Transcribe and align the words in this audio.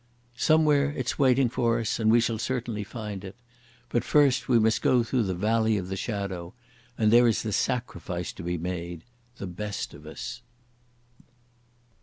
"Somewhere 0.37 0.89
it's 0.97 1.19
waiting 1.19 1.47
for 1.47 1.79
us 1.79 1.99
and 1.99 2.09
we 2.09 2.19
shall 2.19 2.39
certainly 2.39 2.83
find 2.83 3.23
it.... 3.23 3.35
But 3.89 4.03
first 4.03 4.47
we 4.49 4.57
must 4.57 4.81
go 4.81 5.03
through 5.03 5.21
the 5.21 5.35
Valley 5.35 5.77
of 5.77 5.89
the 5.89 5.95
Shadow.... 5.95 6.55
And 6.97 7.13
there 7.13 7.27
is 7.27 7.43
the 7.43 7.53
sacrifice 7.53 8.33
to 8.33 8.41
be 8.41 8.57
made... 8.57 9.03
the 9.37 9.45
best 9.45 9.93
of 9.93 10.07
us." 10.07 10.41